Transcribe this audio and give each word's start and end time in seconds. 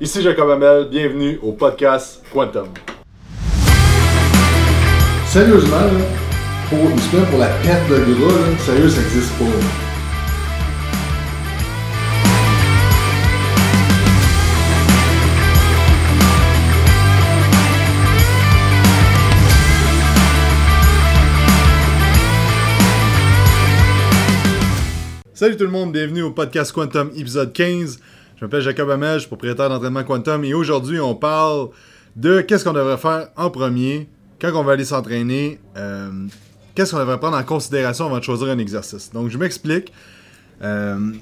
Ici 0.00 0.22
Jacob 0.22 0.48
Hamel, 0.48 0.88
bienvenue 0.88 1.40
au 1.42 1.50
podcast 1.50 2.22
Quantum. 2.32 2.68
Sérieusement, 5.26 5.90
pour, 6.70 6.78
pour 6.78 7.38
la 7.40 7.48
perte 7.64 7.90
de 7.90 7.96
gras, 8.14 8.32
là, 8.32 8.58
sérieux, 8.58 8.88
ça 8.88 9.00
existe 9.00 9.32
pas. 9.36 9.44
là. 9.44 9.88
Salut 25.34 25.56
tout 25.56 25.64
le 25.64 25.70
monde, 25.70 25.92
bienvenue 25.92 26.22
au 26.22 26.30
podcast 26.30 26.72
Quantum 26.72 27.10
épisode 27.16 27.52
15. 27.52 28.00
Je 28.38 28.44
m'appelle 28.44 28.60
Jacob 28.60 28.88
Hamel, 28.88 29.14
je 29.14 29.18
suis 29.20 29.26
propriétaire 29.26 29.68
d'entraînement 29.68 30.04
Quantum 30.04 30.44
et 30.44 30.54
aujourd'hui 30.54 31.00
on 31.00 31.16
parle 31.16 31.70
de 32.14 32.40
qu'est-ce 32.40 32.62
qu'on 32.62 32.72
devrait 32.72 32.96
faire 32.96 33.30
en 33.36 33.50
premier 33.50 34.08
quand 34.40 34.52
on 34.54 34.62
va 34.62 34.74
aller 34.74 34.84
s'entraîner, 34.84 35.58
euh, 35.76 36.08
qu'est-ce 36.76 36.92
qu'on 36.92 37.00
devrait 37.00 37.18
prendre 37.18 37.36
en 37.36 37.42
considération 37.42 38.06
avant 38.06 38.18
de 38.18 38.22
choisir 38.22 38.46
un 38.46 38.58
exercice. 38.58 39.10
Donc 39.12 39.28
je 39.28 39.38
m'explique. 39.38 39.92
Euh, 40.62 41.14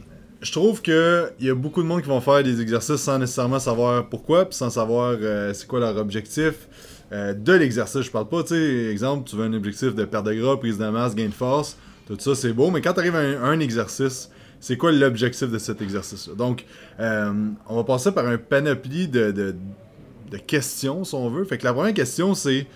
je 0.42 0.52
trouve 0.52 0.82
qu'il 0.82 1.32
y 1.40 1.48
a 1.48 1.54
beaucoup 1.54 1.82
de 1.82 1.88
monde 1.88 2.02
qui 2.02 2.08
vont 2.08 2.20
faire 2.20 2.42
des 2.42 2.60
exercices 2.60 2.96
sans 2.96 3.18
nécessairement 3.18 3.60
savoir 3.60 4.06
pourquoi, 4.10 4.46
sans 4.50 4.68
savoir 4.68 5.16
euh, 5.18 5.54
c'est 5.54 5.66
quoi 5.66 5.80
leur 5.80 5.96
objectif 5.96 6.68
de 7.10 7.52
l'exercice. 7.52 8.02
Je 8.02 8.10
parle 8.10 8.28
pas, 8.28 8.42
tu 8.42 8.48
sais, 8.48 8.90
exemple, 8.90 9.26
tu 9.26 9.36
veux 9.36 9.44
un 9.44 9.52
objectif 9.54 9.94
de 9.94 10.04
perte 10.04 10.26
de 10.26 10.34
gras, 10.34 10.58
prise 10.58 10.76
de 10.76 10.88
masse, 10.88 11.14
gain 11.14 11.28
de 11.28 11.32
force, 11.32 11.78
tout 12.06 12.16
ça 12.18 12.34
c'est 12.34 12.52
beau, 12.52 12.70
mais 12.70 12.82
quand 12.82 12.92
tu 12.92 13.00
arrives 13.00 13.16
à 13.16 13.46
un 13.46 13.60
exercice, 13.60 14.28
c'est 14.60 14.76
quoi 14.76 14.92
l'objectif 14.92 15.50
de 15.50 15.58
cet 15.58 15.82
exercice-là? 15.82 16.34
Donc, 16.34 16.64
euh, 17.00 17.32
on 17.68 17.76
va 17.76 17.84
passer 17.84 18.12
par 18.12 18.26
un 18.26 18.38
panoplie 18.38 19.08
de, 19.08 19.54
questions, 20.46 21.04
si 21.04 21.14
on 21.14 21.30
veut. 21.30 21.44
Fait 21.44 21.58
que 21.58 21.64
la 21.64 21.72
première 21.72 21.94
question, 21.94 22.34
c'est 22.34 22.66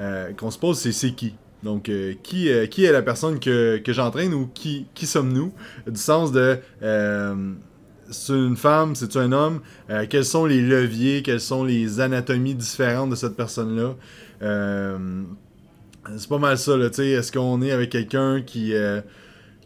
euh, 0.00 0.32
qu'on 0.32 0.50
se 0.50 0.58
pose, 0.58 0.78
c'est 0.78 0.92
c'est 0.92 1.12
qui? 1.12 1.34
Donc, 1.62 1.88
euh, 1.88 2.14
qui, 2.22 2.48
est 2.48 2.92
la 2.92 3.02
personne 3.02 3.38
que, 3.40 3.80
j'entraîne 3.86 4.34
ou 4.34 4.48
qui, 4.52 4.86
sommes-nous? 5.02 5.52
Du 5.86 6.00
sens 6.00 6.32
de 6.32 6.58
c'est 8.10 8.34
une 8.34 8.56
femme, 8.56 8.94
c'est 8.94 9.16
un 9.16 9.32
homme? 9.32 9.60
Quels 10.10 10.26
sont 10.26 10.44
les 10.44 10.60
leviers, 10.60 11.22
quelles 11.22 11.40
sont 11.40 11.64
les 11.64 12.00
anatomies 12.00 12.54
différentes 12.54 13.10
de 13.10 13.16
cette 13.16 13.36
personne-là? 13.36 13.94
C'est 16.18 16.28
pas 16.28 16.38
mal 16.38 16.58
ça, 16.58 16.76
là, 16.76 16.90
tu 16.90 16.96
sais. 16.96 17.08
Est-ce 17.08 17.32
qu'on 17.32 17.62
est 17.62 17.70
avec 17.70 17.90
quelqu'un 17.90 18.42
qui, 18.42 18.74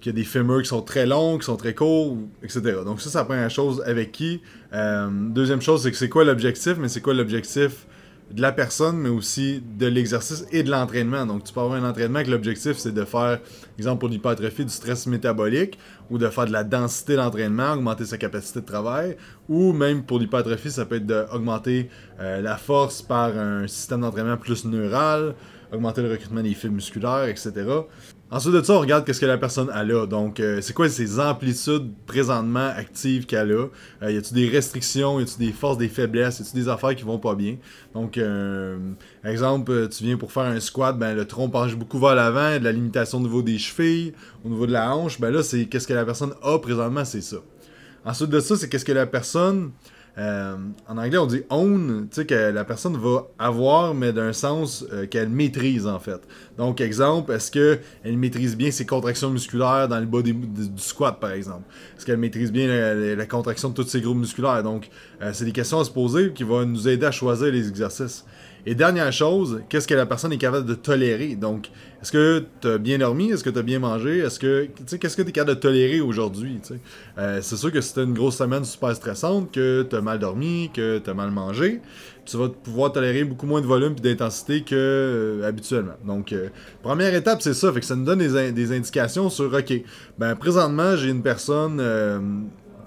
qui 0.01 0.09
a 0.09 0.13
des 0.13 0.25
fémurs 0.25 0.63
qui 0.63 0.69
sont 0.69 0.83
très 0.83 1.07
longs, 1.07 1.39
qui 1.39 1.45
sont 1.47 1.57
très 1.57 1.75
courts, 1.75 2.13
ou- 2.13 2.29
etc. 2.43 2.61
Donc 2.85 3.01
ça, 3.01 3.11
c'est 3.11 3.19
la 3.19 3.25
première 3.25 3.51
chose 3.51 3.83
avec 3.87 4.13
qui. 4.13 4.41
Euh, 4.73 5.09
deuxième 5.11 5.61
chose, 5.63 5.83
c'est 5.83 5.91
que 5.91 5.97
c'est 5.97 6.09
quoi 6.09 6.25
l'objectif, 6.25 6.77
mais 6.79 6.89
c'est 6.89 7.01
quoi 7.01 7.15
l'objectif 7.15 7.87
de 8.31 8.43
la 8.43 8.53
personne, 8.53 8.99
mais 8.99 9.09
aussi 9.09 9.63
de 9.79 9.87
l'exercice 9.87 10.45
et 10.53 10.63
de 10.63 10.71
l'entraînement. 10.71 11.25
Donc 11.25 11.45
tu 11.45 11.53
peux 11.55 11.61
avoir 11.61 11.83
un 11.83 11.89
entraînement 11.89 12.23
que 12.23 12.31
l'objectif, 12.31 12.77
c'est 12.77 12.93
de 12.93 13.05
faire, 13.07 13.41
exemple 13.79 14.01
pour 14.01 14.11
l'hypertrophie, 14.11 14.67
du 14.67 14.71
stress 14.71 15.07
métabolique, 15.07 15.79
ou 16.11 16.19
de 16.19 16.29
faire 16.29 16.45
de 16.45 16.53
la 16.53 16.62
densité 16.62 17.17
d'entraînement, 17.17 17.73
augmenter 17.73 18.05
sa 18.05 18.19
capacité 18.19 18.61
de 18.61 18.67
travail, 18.67 19.17
ou 19.49 19.73
même 19.73 20.03
pour 20.05 20.19
l'hypertrophie, 20.19 20.71
ça 20.71 20.85
peut 20.85 20.97
être 20.97 21.07
d'augmenter 21.07 21.89
euh, 22.21 22.43
la 22.43 22.59
force 22.59 23.01
par 23.01 23.37
un 23.39 23.67
système 23.67 24.03
d'entraînement 24.03 24.37
plus 24.37 24.67
neural, 24.67 25.35
augmenter 25.73 26.03
le 26.03 26.11
recrutement 26.11 26.43
des 26.43 26.53
fibres 26.53 26.75
musculaires, 26.75 27.25
etc. 27.29 27.53
Ensuite 28.31 28.53
de 28.53 28.62
ça, 28.62 28.75
on 28.75 28.81
regarde 28.81 29.07
qu'est-ce 29.07 29.23
que 29.23 29.27
la 29.27 29.39
personne 29.39 29.71
a 29.71 29.84
là. 29.84 30.07
Donc, 30.07 30.39
euh, 30.39 30.61
c'est 30.61 30.75
quoi 30.75 30.91
ses 30.91 31.19
amplitudes 31.19 31.91
présentement 32.07 32.69
actives 32.77 33.25
qu'elle 33.25 33.53
a? 33.53 33.67
Euh, 34.03 34.12
y 34.12 34.19
a-tu 34.19 34.34
des 34.34 34.48
restrictions, 34.51 35.19
y 35.19 35.23
a-tu 35.23 35.39
des 35.39 35.53
forces, 35.53 35.79
des 35.79 35.89
faiblesses, 35.89 36.41
y 36.41 36.43
a-tu 36.43 36.55
des 36.55 36.69
affaires 36.69 36.95
qui 36.95 37.05
vont 37.05 37.19
pas 37.19 37.34
bien? 37.34 37.56
Donc, 37.95 38.19
euh, 38.19 38.77
exemple, 39.25 39.89
tu 39.89 40.05
viens 40.05 40.19
pour 40.19 40.31
faire 40.31 40.43
un 40.43 40.61
squat, 40.61 40.99
ben 40.99 41.15
le 41.15 41.25
tronc 41.25 41.49
penche 41.49 41.75
beaucoup 41.75 41.99
vers 41.99 42.15
l'avant, 42.15 42.59
de 42.59 42.65
la 42.65 42.73
limitation 42.73 43.17
au 43.17 43.23
niveau 43.23 43.41
des 43.41 43.56
chevilles, 43.56 44.12
au 44.45 44.50
niveau 44.50 44.66
de 44.66 44.72
la 44.72 44.95
hanche. 44.95 45.19
Ben 45.19 45.31
là, 45.31 45.43
c'est 45.43 45.65
qu'est-ce 45.65 45.89
que 45.89 45.95
la 45.95 46.05
personne 46.05 46.34
a 46.43 46.59
présentement, 46.59 47.06
c'est 47.06 47.22
ça. 47.22 47.39
Ensuite 48.05 48.28
de 48.28 48.41
ça, 48.41 48.56
c'est 48.56 48.69
qu'est-ce 48.69 48.84
que 48.84 48.93
la 48.93 49.06
personne. 49.06 49.71
Euh, 50.19 50.56
en 50.89 50.99
anglais, 50.99 51.19
on 51.19 51.27
dit 51.27 51.43
own, 51.49 52.09
tu 52.11 52.17
sais, 52.17 52.27
que 52.27 52.34
la 52.34 52.65
personne 52.65 52.97
va 52.97 53.29
avoir, 53.39 53.95
mais 53.95 54.12
d'un 54.12 54.33
sens 54.33 54.84
euh, 54.93 55.06
qu'elle 55.06 55.29
maîtrise 55.29 55.87
en 55.87 56.01
fait. 56.01 56.21
Donc, 56.56 56.81
exemple, 56.81 57.31
est-ce 57.33 57.53
qu'elle 57.53 58.19
maîtrise 58.19 58.57
bien 58.57 58.73
ses 58.73 58.84
contractions 58.84 59.31
musculaires 59.31 59.87
dans 59.87 60.01
le 60.01 60.07
bas 60.07 60.23
du 60.23 60.34
squat, 60.77 61.21
par 61.21 61.31
exemple? 61.31 61.62
Est-ce 61.97 62.05
qu'elle 62.05 62.17
maîtrise 62.17 62.51
bien 62.51 62.95
la 63.15 63.27
contraction 63.27 63.69
de 63.69 63.75
tous 63.75 63.87
ses 63.87 64.01
groupes 64.01 64.19
musculaires? 64.19 64.65
Donc, 64.65 64.91
euh, 65.23 65.31
c'est 65.33 65.45
des 65.45 65.53
questions 65.53 65.78
à 65.78 65.84
se 65.84 65.91
poser 65.91 66.33
qui 66.33 66.43
vont 66.43 66.67
nous 66.67 66.89
aider 66.89 67.07
à 67.07 67.12
choisir 67.12 67.53
les 67.53 67.69
exercices. 67.69 68.25
Et 68.71 68.75
dernière 68.75 69.11
chose, 69.15 69.62
qu'est-ce 69.71 69.89
que 69.89 69.95
la 69.95 70.05
personne 70.05 70.31
est 70.31 70.37
capable 70.37 70.67
de 70.67 70.75
tolérer? 70.75 71.37
Donc, 71.37 71.71
est-ce 72.03 72.12
que 72.12 72.45
tu 72.61 72.69
as 72.69 72.77
bien 72.77 72.99
dormi? 72.99 73.31
Est-ce 73.31 73.43
que 73.43 73.49
tu 73.49 73.59
as 73.59 73.62
bien 73.62 73.79
mangé? 73.79 74.19
Est-ce 74.19 74.39
que, 74.39 74.65
tu 74.65 74.83
sais, 74.84 74.99
qu'est-ce 74.99 75.17
que 75.17 75.23
tu 75.23 75.31
es 75.31 75.33
capable 75.33 75.56
de 75.56 75.61
tolérer 75.61 76.03
aujourd'hui? 76.03 76.61
Euh, 77.17 77.39
C'est 77.41 77.57
sûr 77.57 77.73
que 77.73 77.81
si 77.81 77.95
tu 77.95 78.03
une 78.03 78.12
grosse 78.12 78.37
semaine 78.37 78.67
super 78.67 78.95
stressante, 78.95 79.53
que 79.53 79.87
tu 79.89 79.97
as 79.97 80.03
mal 80.03 80.19
dormi, 80.19 80.71
que 80.75 80.99
tu 80.99 81.09
as 81.09 81.15
mal 81.15 81.31
mangé, 81.31 81.81
tu 82.27 82.37
vas 82.37 82.51
pouvoir 82.51 82.93
tolérer 82.93 83.25
beaucoup 83.25 83.47
moins 83.47 83.62
de 83.62 83.67
volume 83.67 83.95
et 83.97 84.03
d'intensité 84.03 84.61
que 84.61 84.75
euh, 84.75 85.49
habituellement. 85.49 85.97
Donc, 86.07 86.34
euh, 86.34 86.51
première 86.83 87.15
étape, 87.15 87.41
c'est 87.41 87.55
ça. 87.55 87.73
Fait 87.73 87.81
que 87.81 87.87
ça 87.87 87.97
nous 87.97 88.05
donne 88.05 88.19
des, 88.19 88.53
des 88.53 88.77
indications 88.77 89.31
sur, 89.31 89.47
OK, 89.47 89.73
ben 90.19 90.37
présentement, 90.37 90.95
j'ai 90.95 91.09
une 91.09 91.23
personne, 91.23 91.81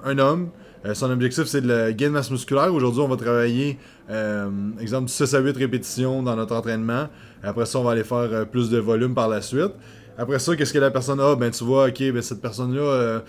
un 0.04 0.20
homme, 0.20 0.52
euh, 0.86 0.96
son 0.96 1.12
objectif, 1.12 1.46
c'est 1.46 1.62
de 1.62 1.68
la 1.68 1.94
gain 1.94 2.08
de 2.08 2.14
masse 2.14 2.32
musculaire. 2.32 2.74
Aujourd'hui, 2.74 3.02
on 3.02 3.08
va 3.08 3.16
travailler, 3.16 3.78
euh, 4.10 4.50
exemple, 4.80 5.10
6 5.10 5.36
à 5.36 5.40
8 5.40 5.56
répétitions 5.58 6.24
dans 6.24 6.36
notre 6.36 6.56
entraînement. 6.56 7.08
Après 7.44 7.66
ça, 7.66 7.80
on 7.80 7.84
va 7.84 7.92
aller 7.92 8.04
faire 8.04 8.18
euh, 8.18 8.46
plus 8.46 8.70
de 8.70 8.80
volume 8.80 9.14
par 9.14 9.30
la 9.30 9.42
suite. 9.42 9.74
Après 10.18 10.40
ça, 10.40 10.56
qu'est-ce 10.56 10.74
que 10.74 10.80
la 10.80 10.90
personne 10.90 11.20
a? 11.20 11.36
Ben, 11.36 11.52
tu 11.52 11.64
vois, 11.64 11.88
ok, 11.88 12.12
ben, 12.12 12.22
cette 12.22 12.42
personne-là 12.42 13.22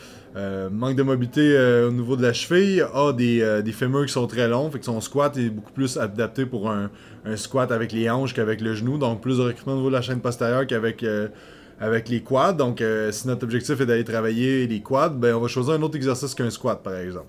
manque 0.70 0.96
de 0.96 1.02
mobilité 1.02 1.56
au 1.86 1.92
niveau 1.92 2.16
de 2.16 2.22
la 2.22 2.32
cheville, 2.32 2.84
a 2.92 3.12
des, 3.12 3.62
des 3.62 3.72
fémurs 3.72 4.04
qui 4.06 4.12
sont 4.12 4.26
très 4.26 4.48
longs, 4.48 4.68
fait 4.70 4.80
que 4.80 4.84
son 4.84 5.00
squat 5.00 5.34
est 5.38 5.48
beaucoup 5.48 5.72
plus 5.72 5.96
adapté 5.96 6.44
pour 6.44 6.70
un, 6.70 6.90
un 7.24 7.36
squat 7.36 7.70
avec 7.70 7.92
les 7.92 8.10
hanches 8.10 8.34
qu'avec 8.34 8.60
le 8.60 8.74
genou, 8.74 8.98
donc 8.98 9.22
plus 9.22 9.38
de 9.38 9.42
recrutement 9.42 9.74
au 9.74 9.76
niveau 9.76 9.88
de 9.88 9.94
la 9.94 10.02
chaîne 10.02 10.20
postérieure 10.20 10.66
qu'avec 10.66 11.04
avec 11.80 12.08
les 12.08 12.20
quads. 12.20 12.54
Donc, 12.54 12.82
si 13.10 13.28
notre 13.28 13.44
objectif 13.44 13.80
est 13.80 13.86
d'aller 13.86 14.04
travailler 14.04 14.66
les 14.66 14.80
quads, 14.80 15.10
ben, 15.10 15.34
on 15.34 15.40
va 15.40 15.48
choisir 15.48 15.74
un 15.74 15.82
autre 15.82 15.96
exercice 15.96 16.34
qu'un 16.34 16.50
squat, 16.50 16.82
par 16.82 16.96
exemple. 16.96 17.28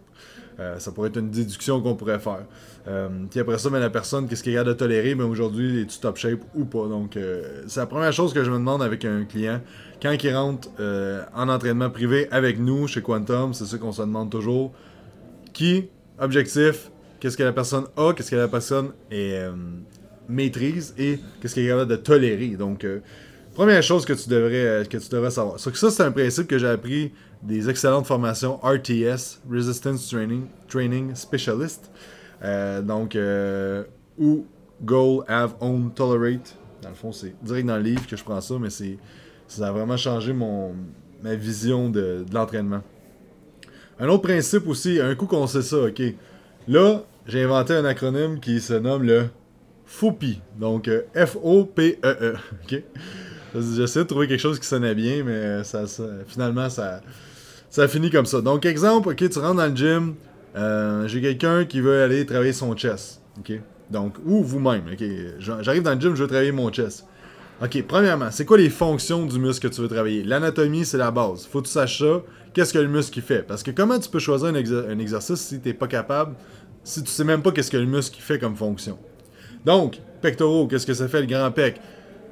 Euh, 0.60 0.78
ça 0.80 0.92
pourrait 0.92 1.10
être 1.10 1.18
une 1.18 1.30
déduction 1.30 1.82
qu'on 1.82 1.96
pourrait 1.96 2.20
faire. 2.20 2.46
Euh, 2.88 3.10
puis 3.30 3.40
après 3.40 3.58
ça, 3.58 3.70
ben, 3.70 3.80
la 3.80 3.90
personne, 3.90 4.28
qu'est-ce 4.28 4.44
qu'elle 4.44 4.58
a 4.58 4.64
de 4.64 4.74
tolérer 4.74 5.16
ben, 5.16 5.26
Aujourd'hui, 5.26 5.82
es-tu 5.82 6.00
top 6.00 6.18
shape 6.18 6.40
ou 6.56 6.66
pas? 6.66 6.88
Donc, 6.88 7.18
euh, 7.18 7.64
c'est 7.68 7.80
la 7.80 7.86
première 7.86 8.14
chose 8.14 8.34
que 8.34 8.44
je 8.44 8.52
me 8.52 8.58
demande 8.58 8.84
avec 8.84 9.06
un 9.06 9.24
client. 9.26 9.62
Quand 10.02 10.12
il 10.12 10.36
rentre 10.36 10.68
en 11.34 11.48
entraînement 11.48 11.90
privé 11.90 12.28
avec 12.30 12.60
nous, 12.60 12.88
chez 12.88 13.02
Quantum, 13.02 13.54
c'est 13.54 13.66
ça 13.66 13.78
qu'on 13.78 13.94
se 13.94 14.02
demande 14.02 14.30
toujours. 14.30 14.74
Qui, 15.54 15.88
objectif, 16.20 16.92
qu'est-ce 17.20 17.38
que 17.38 17.44
la 17.44 17.54
personne 17.54 17.86
a, 17.96 18.12
qu'est-ce 18.14 18.32
que 18.32 18.36
la 18.36 18.50
personne 18.50 18.90
est, 19.10 19.48
maîtrise? 20.28 20.94
Et 20.98 21.20
qu'est-ce 21.42 21.56
qu'elle 21.56 21.66
est 21.66 21.70
capable 21.70 21.92
de 21.92 21.96
tolérer? 21.96 22.50
Donc, 22.50 22.86
première 23.56 23.82
chose 23.82 24.04
que 24.04 24.12
tu 24.12 24.28
devrais, 24.28 24.86
que 24.90 24.98
tu 24.98 25.10
devrais 25.10 25.32
savoir. 25.32 25.58
So 25.58 25.72
que 25.72 25.78
ça, 25.78 25.90
c'est 25.90 26.04
un 26.04 26.12
principe 26.12 26.48
que 26.48 26.58
j'ai 26.58 26.68
appris 26.68 27.14
des 27.44 27.70
excellentes 27.70 28.06
formations 28.06 28.58
RTS, 28.64 29.42
Resistance 29.50 30.08
Training, 30.10 30.46
Training 30.68 31.14
Specialist. 31.16 31.92
Euh, 32.44 32.82
donc, 32.82 33.16
euh, 33.16 33.84
ou 34.18 34.46
Goal, 34.84 35.24
Have, 35.28 35.56
Own, 35.62 35.92
Tolerate. 35.94 36.56
Dans 36.82 36.90
le 36.90 36.96
fond, 36.96 37.12
c'est 37.12 37.34
direct 37.42 37.68
dans 37.68 37.78
le 37.78 37.84
livre 37.84 38.06
que 38.08 38.16
je 38.18 38.24
prends 38.24 38.42
ça, 38.42 38.56
mais 38.60 38.70
ça 38.70 39.68
a 39.68 39.72
vraiment 39.72 39.98
changé 39.98 40.34
mon, 40.34 40.74
ma 41.22 41.36
vision 41.36 41.90
de, 41.90 42.26
de 42.28 42.34
l'entraînement. 42.34 42.82
Un 44.00 44.08
autre 44.10 44.24
principe 44.24 44.68
aussi, 44.68 45.00
un 45.00 45.16
coup 45.16 45.26
qu'on 45.28 45.48
sait 45.48 45.62
ça, 45.62 45.78
ok. 45.78 46.02
Là, 46.68 47.04
j'ai 47.28 47.44
inventé 47.44 47.74
un 47.74 47.86
acronyme 47.86 48.40
qui 48.40 48.60
se 48.60 48.74
nomme 48.74 49.04
le 49.04 49.28
FOPI. 49.86 50.42
Donc, 50.60 50.88
euh, 50.88 51.04
F-O-P-E-E. 51.16 52.34
ok. 52.64 52.84
J'essaie 53.56 54.00
de 54.00 54.08
trouver 54.08 54.28
quelque 54.28 54.40
chose 54.40 54.60
qui 54.60 54.66
sonnait 54.68 54.96
bien, 54.96 55.24
mais 55.24 55.64
ça, 55.64 55.86
ça- 55.88 56.04
finalement, 56.28 56.70
ça, 56.70 57.02
ça 57.74 57.88
finit 57.88 58.12
comme 58.12 58.28
ça. 58.28 58.40
Donc, 58.40 58.68
exemple, 58.68 59.10
ok, 59.10 59.30
tu 59.32 59.40
rentres 59.40 59.56
dans 59.56 59.66
le 59.66 59.76
gym, 59.76 60.14
euh, 60.56 61.08
j'ai 61.08 61.22
quelqu'un 61.22 61.66
qui 61.66 61.82
veut 61.82 62.04
aller 62.04 62.24
travailler 62.24 62.54
son 62.54 62.76
chest. 62.76 63.20
Ok? 63.40 63.60
Donc, 63.90 64.14
ou 64.28 64.44
vous-même, 64.44 64.84
ok? 64.94 65.04
J'arrive 65.40 65.82
dans 65.82 65.96
le 65.96 66.00
gym, 66.00 66.16
je 66.16 66.22
veux 66.22 66.28
travailler 66.28 66.52
mon 66.52 66.70
chest. 66.70 67.04
Ok, 67.64 67.84
premièrement, 67.88 68.30
c'est 68.30 68.46
quoi 68.46 68.60
les 68.60 68.70
fonctions 68.70 69.26
du 69.26 69.40
muscle 69.40 69.68
que 69.68 69.74
tu 69.74 69.82
veux 69.82 69.88
travailler? 69.88 70.24
L'anatomie, 70.24 70.86
c'est 70.86 71.00
la 71.00 71.10
base. 71.10 71.48
Faut 71.48 71.62
que 71.62 71.66
tu 71.66 71.74
saches 71.74 71.98
ça. 71.98 72.22
Qu'est-ce 72.54 72.74
que 72.74 72.78
le 72.78 72.88
muscle 72.88 73.20
fait? 73.22 73.42
Parce 73.42 73.64
que 73.64 73.72
comment 73.72 73.98
tu 73.98 74.08
peux 74.08 74.20
choisir 74.20 74.50
un, 74.50 74.54
exer- 74.54 74.88
un 74.88 75.00
exercice 75.00 75.40
si 75.40 75.60
t'es 75.60 75.74
pas 75.74 75.88
capable, 75.88 76.36
si 76.84 77.02
tu 77.02 77.10
sais 77.10 77.24
même 77.24 77.42
pas 77.42 77.52
qu'est-ce 77.52 77.72
que 77.72 77.78
le 77.78 77.88
muscle 77.88 78.22
fait 78.22 78.38
comme 78.38 78.56
fonction? 78.56 79.00
Donc, 79.66 79.98
pectoraux, 80.22 80.68
qu'est-ce 80.68 80.86
que 80.86 80.94
ça 80.94 81.08
fait 81.08 81.22
le 81.22 81.28
grand 81.28 81.50
pec? 81.50 81.82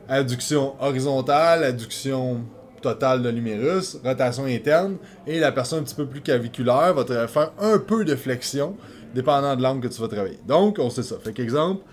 Adduction 0.07 0.75
horizontale, 0.79 1.63
adduction 1.63 2.41
totale 2.81 3.22
de 3.22 3.30
l'humérus, 3.30 3.98
rotation 4.04 4.45
interne, 4.45 4.98
et 5.28 5.39
la 5.39 5.51
personne 5.51 5.80
un 5.80 5.83
petit 5.83 5.95
peu 5.95 6.06
plus 6.06 6.22
claviculaire 6.22 6.94
va 6.94 7.28
faire 7.28 7.51
un 7.60 7.78
peu 7.78 8.04
de 8.04 8.16
flexion, 8.16 8.75
dépendant 9.13 9.56
de 9.56 9.62
l'angle 9.62 9.88
que 9.88 9.94
tu 9.94 10.01
vas 10.01 10.07
travailler. 10.07 10.39
Donc, 10.48 10.78
on 10.80 10.89
sait 10.89 11.04
ça. 11.04 11.16
Fait 11.24 11.33
qu'exemple, 11.33 11.83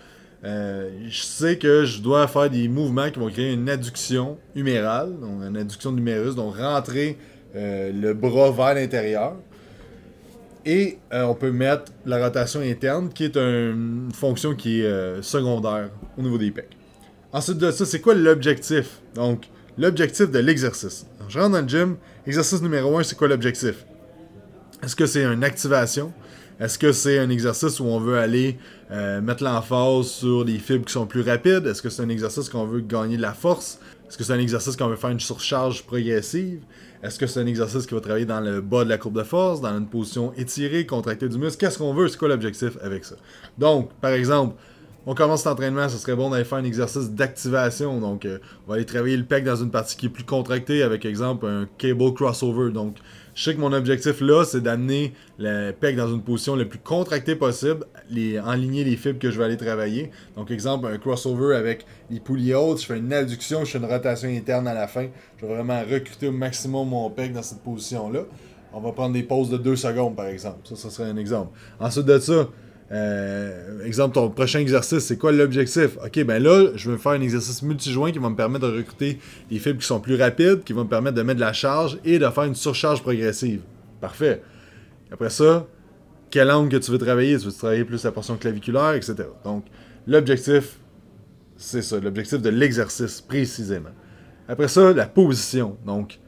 euh, 0.44 0.90
je 1.08 1.22
sais 1.22 1.58
que 1.58 1.84
je 1.84 2.00
dois 2.00 2.28
faire 2.28 2.48
des 2.48 2.68
mouvements 2.68 3.10
qui 3.10 3.18
vont 3.18 3.28
créer 3.28 3.52
une 3.52 3.68
adduction 3.68 4.38
humérale, 4.54 5.18
donc 5.20 5.42
une 5.46 5.56
adduction 5.56 5.90
de 5.90 5.96
l'humérus, 5.96 6.34
donc 6.34 6.56
rentrer 6.56 7.18
euh, 7.56 7.90
le 7.92 8.14
bras 8.14 8.50
vers 8.50 8.74
l'intérieur. 8.74 9.34
Et 10.64 10.98
euh, 11.12 11.24
on 11.24 11.34
peut 11.34 11.50
mettre 11.50 11.92
la 12.06 12.24
rotation 12.24 12.60
interne, 12.60 13.08
qui 13.08 13.24
est 13.24 13.36
une 13.36 14.10
fonction 14.12 14.54
qui 14.54 14.82
est 14.82 15.22
secondaire 15.22 15.90
au 16.16 16.22
niveau 16.22 16.38
des 16.38 16.50
pecs. 16.50 16.76
Ensuite 17.32 17.58
de 17.58 17.70
ça, 17.70 17.84
c'est 17.84 18.00
quoi 18.00 18.14
l'objectif? 18.14 19.00
Donc, 19.14 19.48
l'objectif 19.78 20.30
de 20.30 20.38
l'exercice. 20.40 21.06
Je 21.28 21.38
rentre 21.38 21.52
dans 21.52 21.62
le 21.62 21.68
gym, 21.68 21.96
exercice 22.26 22.60
numéro 22.60 22.98
1, 22.98 23.04
c'est 23.04 23.16
quoi 23.16 23.28
l'objectif? 23.28 23.86
Est-ce 24.82 24.96
que 24.96 25.06
c'est 25.06 25.24
une 25.24 25.44
activation? 25.44 26.12
Est-ce 26.60 26.78
que 26.78 26.90
c'est 26.90 27.20
un 27.20 27.30
exercice 27.30 27.78
où 27.78 27.84
on 27.84 28.00
veut 28.00 28.18
aller 28.18 28.58
euh, 28.90 29.20
mettre 29.20 29.44
l'emphase 29.44 30.08
sur 30.08 30.44
les 30.44 30.58
fibres 30.58 30.84
qui 30.84 30.92
sont 30.92 31.06
plus 31.06 31.22
rapides? 31.22 31.66
Est-ce 31.66 31.80
que 31.80 31.88
c'est 31.88 32.02
un 32.02 32.08
exercice 32.08 32.48
qu'on 32.48 32.66
veut 32.66 32.80
gagner 32.80 33.16
de 33.16 33.22
la 33.22 33.32
force? 33.32 33.78
Est-ce 34.08 34.18
que 34.18 34.24
c'est 34.24 34.32
un 34.32 34.40
exercice 34.40 34.74
qu'on 34.74 34.88
veut 34.88 34.96
faire 34.96 35.10
une 35.10 35.20
surcharge 35.20 35.84
progressive? 35.84 36.60
Est-ce 37.02 37.18
que 37.18 37.28
c'est 37.28 37.38
un 37.38 37.46
exercice 37.46 37.86
qui 37.86 37.94
va 37.94 38.00
travailler 38.00 38.24
dans 38.24 38.40
le 38.40 38.60
bas 38.60 38.82
de 38.82 38.88
la 38.88 38.98
courbe 38.98 39.16
de 39.18 39.22
force, 39.22 39.60
dans 39.60 39.76
une 39.76 39.86
position 39.86 40.32
étirée, 40.36 40.84
contractée 40.86 41.28
du 41.28 41.38
muscle? 41.38 41.58
Qu'est-ce 41.60 41.78
qu'on 41.78 41.94
veut? 41.94 42.08
C'est 42.08 42.18
quoi 42.18 42.28
l'objectif 42.28 42.76
avec 42.82 43.04
ça? 43.04 43.14
Donc, 43.56 43.92
par 44.00 44.10
exemple, 44.10 44.56
on 45.06 45.14
commence 45.14 45.40
cet 45.40 45.52
entraînement, 45.52 45.88
ce 45.88 45.96
serait 45.96 46.16
bon 46.16 46.30
d'aller 46.30 46.44
faire 46.44 46.58
un 46.58 46.64
exercice 46.64 47.10
d'activation. 47.10 47.98
Donc, 48.00 48.24
euh, 48.24 48.38
on 48.66 48.70
va 48.70 48.76
aller 48.76 48.84
travailler 48.84 49.16
le 49.16 49.24
pec 49.24 49.44
dans 49.44 49.56
une 49.56 49.70
partie 49.70 49.96
qui 49.96 50.06
est 50.06 50.10
plus 50.10 50.24
contractée, 50.24 50.82
avec 50.82 51.04
exemple 51.04 51.46
un 51.46 51.66
cable 51.78 52.12
crossover. 52.12 52.72
Donc, 52.72 52.96
je 53.34 53.44
sais 53.44 53.54
que 53.54 53.60
mon 53.60 53.72
objectif 53.72 54.20
là, 54.20 54.44
c'est 54.44 54.60
d'amener 54.60 55.14
le 55.38 55.70
pec 55.70 55.96
dans 55.96 56.12
une 56.12 56.22
position 56.22 56.56
la 56.56 56.64
plus 56.64 56.80
contractée 56.80 57.36
possible, 57.36 57.86
les, 58.10 58.38
enligner 58.40 58.84
les 58.84 58.96
fibres 58.96 59.18
que 59.18 59.30
je 59.30 59.38
vais 59.38 59.44
aller 59.44 59.56
travailler. 59.56 60.10
Donc, 60.36 60.50
exemple, 60.50 60.88
un 60.88 60.98
crossover 60.98 61.54
avec 61.54 61.86
les 62.10 62.20
poulies 62.20 62.54
hautes, 62.54 62.80
je 62.80 62.86
fais 62.86 62.98
une 62.98 63.12
adduction, 63.12 63.64
je 63.64 63.70
fais 63.70 63.78
une 63.78 63.84
rotation 63.84 64.28
interne 64.28 64.66
à 64.66 64.74
la 64.74 64.88
fin. 64.88 65.06
Je 65.40 65.46
vais 65.46 65.54
vraiment 65.54 65.80
recruter 65.80 66.28
au 66.28 66.32
maximum 66.32 66.88
mon 66.88 67.08
pec 67.10 67.32
dans 67.32 67.42
cette 67.42 67.62
position-là. 67.62 68.24
On 68.72 68.80
va 68.80 68.92
prendre 68.92 69.14
des 69.14 69.22
pauses 69.22 69.48
de 69.48 69.56
2 69.56 69.76
secondes, 69.76 70.16
par 70.16 70.26
exemple. 70.26 70.58
Ça, 70.64 70.76
ça 70.76 70.90
serait 70.90 71.08
un 71.08 71.16
exemple. 71.16 71.56
Ensuite 71.80 72.04
de 72.04 72.18
ça, 72.18 72.48
euh, 72.90 73.84
exemple, 73.84 74.14
ton 74.14 74.30
prochain 74.30 74.60
exercice, 74.60 75.00
c'est 75.00 75.18
quoi 75.18 75.30
l'objectif? 75.30 75.98
Ok, 76.04 76.24
ben 76.24 76.42
là, 76.42 76.70
je 76.74 76.90
veux 76.90 76.96
faire 76.96 77.12
un 77.12 77.20
exercice 77.20 77.62
multijoint 77.62 78.12
qui 78.12 78.18
va 78.18 78.30
me 78.30 78.36
permettre 78.36 78.70
de 78.70 78.76
recruter 78.78 79.18
des 79.50 79.58
fibres 79.58 79.80
qui 79.80 79.86
sont 79.86 80.00
plus 80.00 80.16
rapides, 80.16 80.64
qui 80.64 80.72
vont 80.72 80.84
me 80.84 80.88
permettre 80.88 81.16
de 81.16 81.22
mettre 81.22 81.36
de 81.36 81.44
la 81.44 81.52
charge 81.52 81.98
et 82.04 82.18
de 82.18 82.28
faire 82.30 82.44
une 82.44 82.54
surcharge 82.54 83.02
progressive. 83.02 83.60
Parfait. 84.00 84.42
Après 85.10 85.28
ça, 85.30 85.66
quel 86.30 86.50
angle 86.50 86.70
que 86.70 86.76
tu 86.76 86.90
veux 86.90 86.98
travailler? 86.98 87.38
Tu 87.38 87.46
veux 87.46 87.52
travailler 87.52 87.84
plus 87.84 88.02
la 88.04 88.12
portion 88.12 88.36
claviculaire, 88.36 88.94
etc. 88.94 89.16
Donc, 89.44 89.64
l'objectif, 90.06 90.78
c'est 91.56 91.82
ça, 91.82 91.98
l'objectif 92.00 92.40
de 92.40 92.48
l'exercice 92.48 93.20
précisément. 93.20 93.90
Après 94.48 94.68
ça, 94.68 94.94
la 94.94 95.06
position. 95.06 95.76
Donc, 95.84 96.18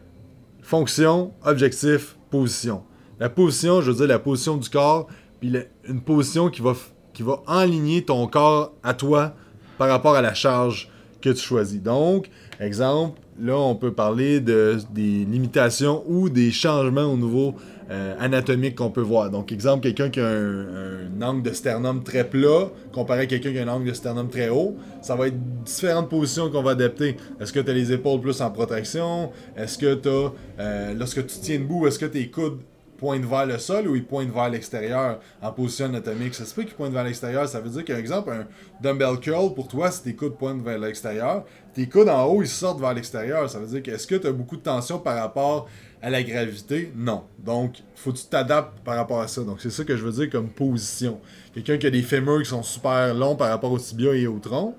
fonction, 0.61 1.33
objectif, 1.43 2.17
position. 2.31 2.83
La 3.19 3.31
position, 3.31 3.81
je 3.81 3.91
veux 3.91 3.97
dire 3.97 4.06
la 4.06 4.19
position 4.19 4.56
du 4.56 4.69
corps 4.69 5.09
puis 5.41 5.53
une 5.89 6.01
position 6.01 6.51
qui 6.51 6.61
va, 6.61 6.75
qui 7.13 7.25
enligner 7.47 8.05
ton 8.05 8.27
corps 8.27 8.73
à 8.83 8.95
toi 8.95 9.35
par 9.79 9.89
rapport 9.89 10.15
à 10.15 10.23
la 10.23 10.35
charge 10.35 10.91
que 11.21 11.31
tu 11.31 11.41
choisis. 11.43 11.83
Donc, 11.83 12.31
exemple, 12.61 13.21
là, 13.41 13.57
on 13.57 13.75
peut 13.75 13.93
parler 13.93 14.41
de, 14.41 14.79
des 14.93 15.25
limitations 15.25 16.05
ou 16.07 16.29
des 16.29 16.51
changements 16.51 17.05
au 17.05 17.17
niveau 17.17 17.55
euh, 17.91 18.15
anatomique 18.21 18.77
qu'on 18.77 18.91
peut 18.91 19.01
voir. 19.01 19.31
Donc, 19.31 19.53
exemple, 19.53 19.83
quelqu'un 19.83 20.11
qui 20.11 20.21
a 20.21 20.29
un, 20.29 21.23
angle 21.23 21.43
de 21.43 21.53
sternum 21.53 22.03
très 22.03 22.25
plat, 22.25 22.71
comparé 22.93 23.23
à 23.23 23.27
quelqu'un 23.27 23.53
qui 23.53 23.59
a 23.59 23.63
un 23.63 23.69
angle 23.69 23.89
de 23.89 23.95
sternum 23.95 24.29
très 24.29 24.49
haut, 24.49 24.77
ça 25.03 25.17
va 25.17 25.29
être 25.29 25.65
différentes 25.65 26.09
positions 26.09 26.51
qu'on 26.51 26.63
va 26.63 26.73
adapter. 26.73 27.17
Est-ce 27.41 27.53
que 27.53 27.61
tu 27.61 27.71
as 27.71 27.75
les 27.75 27.93
épaules 27.93 28.21
plus 28.21 28.41
en 28.41 28.51
protection? 28.51 29.33
Est-ce 29.57 29.77
que 29.77 29.95
tu 29.95 30.09
as, 30.09 30.33
euh, 30.61 30.95
lorsque 30.95 31.27
tu 31.27 31.39
tiens 31.41 31.59
debout, 31.59 31.87
est-ce 31.87 31.99
que 31.99 32.07
tes 32.07 32.31
coudes 32.31 32.61
pointe 33.00 33.25
vers 33.25 33.47
le 33.47 33.58
sol 33.58 33.88
ou 33.88 33.97
il 33.97 34.05
pointe 34.05 34.31
vers 34.31 34.50
l'extérieur 34.50 35.19
en 35.43 35.52
position 35.52 35.87
anatomique. 35.87 36.35
Ça 36.35 36.44
se 36.44 36.55
peut 36.55 36.62
qu'il 36.64 36.75
pointe 36.75 36.93
vers 36.93 37.02
l'extérieur. 37.02 37.49
Ça 37.49 37.61
veut 37.61 37.70
dire 37.70 37.85
qu'un 37.85 37.97
exemple, 37.97 38.31
un 38.31 38.47
dumbbell 38.82 39.19
curl, 39.19 39.55
pour 39.55 39.67
toi, 39.67 39.91
si 39.91 40.02
tes 40.02 40.14
coudes 40.14 40.37
pointent 40.37 40.62
vers 40.62 40.79
l'extérieur, 40.79 41.44
tes 41.75 41.88
coudes 41.88 42.11
en 42.11 42.25
haut, 42.26 42.43
ils 42.43 42.49
sortent 42.49 42.81
vers 42.81 42.93
l'extérieur. 42.93 43.49
Ça 43.49 43.58
veut 43.58 43.67
dire 43.67 43.82
qu'est-ce 43.82 44.06
que 44.06 44.17
tu 44.17 44.26
as 44.26 44.32
beaucoup 44.32 44.56
de 44.56 44.62
tension 44.62 44.99
par 44.99 45.17
rapport 45.17 45.67
à 46.02 46.11
la 46.11 46.23
gravité? 46.23 46.93
Non. 46.94 47.25
Donc, 47.38 47.79
faut 47.97 48.12
que 48.12 48.19
tu 48.19 48.26
t'adaptes 48.26 48.79
par 48.85 48.97
rapport 48.97 49.20
à 49.20 49.29
ça. 49.29 49.43
Donc, 49.43 49.61
c'est 49.61 49.70
ça 49.70 49.85
que 49.85 49.96
je 49.96 50.05
veux 50.05 50.12
dire 50.12 50.31
comme 50.31 50.50
position. 50.50 51.19
Quelqu'un 51.55 51.79
qui 51.79 51.87
a 51.87 51.91
des 51.91 52.03
fémurs 52.03 52.43
qui 52.43 52.50
sont 52.50 52.62
super 52.62 53.14
longs 53.14 53.35
par 53.35 53.49
rapport 53.49 53.73
au 53.73 53.79
tibia 53.79 54.14
et 54.14 54.26
au 54.26 54.38
tronc, 54.38 54.76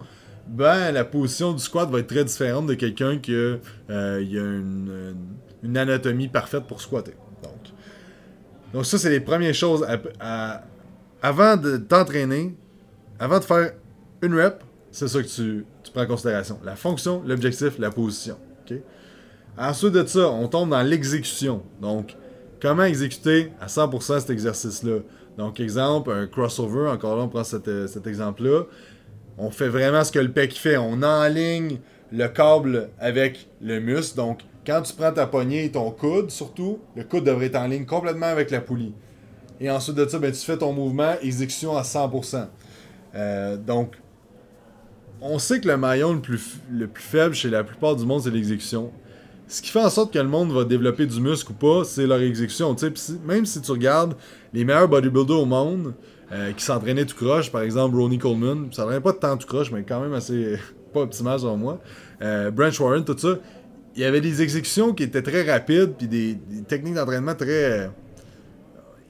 ben, 0.48 0.92
la 0.92 1.06
position 1.06 1.54
du 1.54 1.60
squat 1.60 1.90
va 1.90 2.00
être 2.00 2.08
très 2.08 2.26
différente 2.26 2.68
de 2.68 2.74
quelqu'un 2.74 3.18
qui 3.18 3.34
a, 3.34 3.58
euh, 3.90 4.62
une, 5.64 5.78
anatomie 5.78 6.28
parfaite 6.28 6.64
pour 6.64 6.82
squatter. 6.82 7.14
Ça, 8.84 8.98
c'est 8.98 9.10
les 9.10 9.20
premières 9.20 9.54
choses. 9.54 9.86
avant 11.22 11.58
de 11.58 11.78
t'entraîner, 11.78 12.56
avant 13.20 13.40
de 13.40 13.44
faire 13.44 13.72
une 14.22 14.40
rep, 14.40 14.64
c'est 14.92 15.08
ça 15.08 15.22
que 15.22 15.28
tu, 15.28 15.66
prends 15.94 16.04
en 16.04 16.08
considération. 16.08 16.60
La 16.64 16.76
fonction, 16.76 17.24
l'objectif, 17.26 17.78
la 17.80 17.90
position. 17.90 18.38
Ensuite 19.58 19.92
de 19.92 20.06
ça, 20.06 20.30
on 20.30 20.48
tombe 20.48 20.70
dans 20.70 20.82
l'exécution. 20.82 21.62
Donc, 21.82 22.16
comment 22.62 22.84
exécuter 22.84 23.52
à 23.60 23.68
100% 23.68 24.22
cet 24.22 24.30
exercice-là? 24.30 25.00
Donc, 25.38 25.60
exemple, 25.60 26.12
un 26.12 26.26
crossover, 26.26 26.90
encore 26.90 27.18
là, 27.18 27.24
on 27.24 27.28
prend 27.28 27.44
cet, 27.44 27.66
cet 27.88 28.08
exemple-là. 28.08 28.64
On 29.38 29.52
fait 29.52 29.68
vraiment 29.68 30.04
ce 30.04 30.12
que 30.12 30.20
le 30.20 30.32
pec 30.32 30.54
fait. 30.54 30.78
On 30.78 31.04
enligne 31.04 31.80
le 32.12 32.28
câble 32.28 32.90
avec 33.00 33.50
le 33.62 33.80
muscle. 33.80 34.16
Donc, 34.16 34.40
quand 34.66 34.82
tu 34.82 34.94
prends 34.94 35.12
ta 35.12 35.28
poignée 35.28 35.66
et 35.66 35.72
ton 35.72 35.90
coude, 35.92 36.30
surtout, 36.30 36.80
le 36.96 37.04
coude 37.04 37.24
devrait 37.24 37.48
être 37.48 37.56
en 37.56 37.68
ligne 37.68 37.86
complètement 37.86 38.28
avec 38.28 38.52
la 38.52 38.62
poulie. 38.62 38.94
Et 39.60 39.70
ensuite 39.70 39.96
de 39.96 40.08
ça, 40.08 40.20
ben, 40.20 40.32
tu 40.32 40.40
fais 40.40 40.58
ton 40.58 40.74
mouvement, 40.74 41.14
exécution 41.22 41.78
à 41.78 41.84
100%. 41.84 42.48
Euh, 43.16 43.58
donc, 43.58 43.96
on 45.22 45.38
sait 45.38 45.62
que 45.62 45.68
le 45.68 45.78
maillon 45.78 46.14
le 46.14 46.20
plus, 46.20 46.60
le 46.72 46.88
plus 46.88 47.04
faible 47.04 47.36
chez 47.36 47.50
la 47.50 47.64
plupart 47.64 47.96
du 47.96 48.06
monde, 48.06 48.22
c'est 48.22 48.32
l'exécution. 48.32 48.92
Ce 49.48 49.62
qui 49.62 49.70
fait 49.70 49.84
en 49.84 49.90
sorte 49.90 50.14
que 50.14 50.20
le 50.20 50.28
monde 50.28 50.52
va 50.52 50.64
développer 50.64 51.06
du 51.06 51.20
muscle 51.20 51.52
ou 51.52 51.56
pas, 51.56 51.84
c'est 51.84 52.08
leur 52.08 52.22
exécution. 52.22 52.76
même 53.26 53.46
si 53.46 53.62
tu 53.62 53.72
regardes 53.72 54.16
les 54.54 54.64
meilleurs 54.64 54.88
bodybuilders 54.88 55.40
au 55.40 55.46
monde 55.46 55.94
euh, 56.32 56.54
qui 56.54 56.64
s'entraînaient 56.64 57.06
tout 57.06 57.18
croche, 57.18 57.52
par 57.52 57.62
exemple 57.62 57.98
Ronnie 57.98 58.18
Coleman, 58.18 58.70
ça 58.72 58.84
n'aurait 58.84 59.02
pas 59.02 59.12
de 59.12 59.18
temps 59.18 59.36
tout 59.36 59.48
croche, 59.48 59.72
mais 59.72 59.84
quand 59.84 60.00
même 60.00 60.14
assez 60.14 60.58
pas 60.94 61.02
optimal 61.02 61.40
selon 61.40 61.58
moi. 61.58 61.82
Euh, 62.22 62.50
Branch 62.50 62.80
Warren, 62.80 63.04
tout 63.04 63.18
ça 63.18 63.38
il 63.96 64.02
y 64.02 64.06
avait 64.06 64.22
des 64.22 64.42
exécutions 64.42 64.94
qui 64.94 65.04
étaient 65.04 65.22
très 65.22 65.50
rapides, 65.50 65.94
puis 65.98 66.08
des, 66.08 66.38
techniques 66.68 66.96
d'entraînement 66.96 67.36
très. 67.36 67.90